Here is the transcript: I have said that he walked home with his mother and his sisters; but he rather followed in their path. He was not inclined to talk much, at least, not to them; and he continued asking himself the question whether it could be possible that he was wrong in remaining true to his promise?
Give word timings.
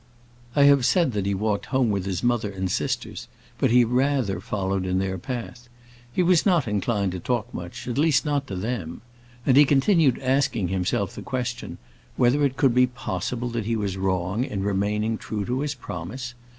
I 0.55 0.63
have 0.63 0.83
said 0.83 1.11
that 1.11 1.27
he 1.27 1.35
walked 1.35 1.67
home 1.67 1.91
with 1.91 2.07
his 2.07 2.23
mother 2.23 2.49
and 2.51 2.63
his 2.63 2.73
sisters; 2.73 3.27
but 3.59 3.69
he 3.69 3.83
rather 3.85 4.39
followed 4.39 4.83
in 4.83 4.97
their 4.97 5.19
path. 5.19 5.69
He 6.11 6.23
was 6.23 6.43
not 6.43 6.67
inclined 6.67 7.11
to 7.11 7.19
talk 7.19 7.53
much, 7.53 7.87
at 7.87 7.99
least, 7.99 8.25
not 8.25 8.47
to 8.47 8.55
them; 8.55 9.01
and 9.45 9.55
he 9.55 9.63
continued 9.63 10.17
asking 10.17 10.69
himself 10.69 11.13
the 11.13 11.21
question 11.21 11.77
whether 12.17 12.43
it 12.43 12.57
could 12.57 12.73
be 12.73 12.87
possible 12.87 13.49
that 13.49 13.65
he 13.67 13.75
was 13.75 13.95
wrong 13.95 14.43
in 14.43 14.63
remaining 14.63 15.19
true 15.19 15.45
to 15.45 15.59
his 15.59 15.75
promise? 15.75 16.33